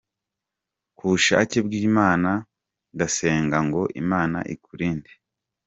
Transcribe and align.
Ku 0.97 1.03
bushake 1.11 1.57
bw'Imana, 1.65 2.31
ndasenga 2.95 3.57
ngo 3.65 3.81
Imana 4.01 4.37
ikurinde. 4.53 5.11